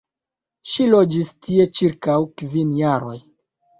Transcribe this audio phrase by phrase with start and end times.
[0.69, 3.23] Ŝi loĝis tie ĉirkaŭ kvin jarojn.